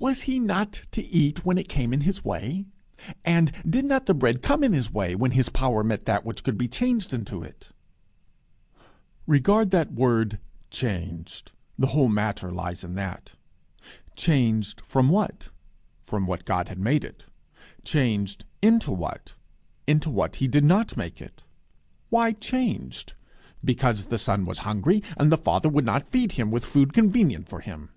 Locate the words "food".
26.64-26.92